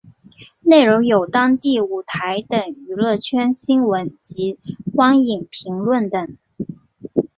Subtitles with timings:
[0.61, 4.57] 内容有当地舞台等娱乐圈新闻及
[4.95, 6.37] 观影评论等。